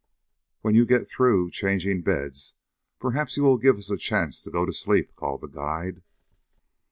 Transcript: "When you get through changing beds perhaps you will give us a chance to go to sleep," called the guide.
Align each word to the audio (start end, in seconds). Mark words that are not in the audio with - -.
"When 0.61 0.73
you 0.73 0.87
get 0.87 1.07
through 1.07 1.51
changing 1.51 2.01
beds 2.01 2.55
perhaps 2.99 3.37
you 3.37 3.43
will 3.43 3.59
give 3.59 3.77
us 3.77 3.91
a 3.91 3.97
chance 3.97 4.41
to 4.41 4.49
go 4.49 4.65
to 4.65 4.73
sleep," 4.73 5.15
called 5.15 5.41
the 5.41 5.47
guide. 5.47 6.01